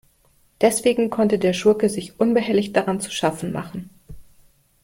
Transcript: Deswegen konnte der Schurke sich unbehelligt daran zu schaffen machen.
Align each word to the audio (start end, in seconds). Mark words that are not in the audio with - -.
Deswegen 0.61 1.11
konnte 1.11 1.37
der 1.37 1.53
Schurke 1.53 1.87
sich 1.87 2.19
unbehelligt 2.19 2.75
daran 2.75 2.99
zu 2.99 3.11
schaffen 3.11 3.51
machen. 3.51 3.91